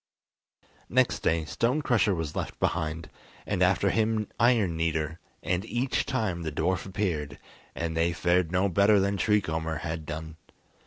[0.89, 3.07] Next day Stone Crusher was left behind,
[3.45, 7.37] and after him Iron Kneader, and each time the dwarf appeared,
[7.75, 10.37] and they fared no better than Tree Comber had done.